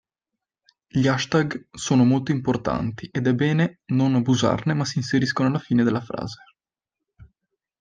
[0.87, 5.83] Gli hashtag sono molto importanti ed è bene non abusarne ma si inseriscono alla fine
[5.83, 6.43] della frase.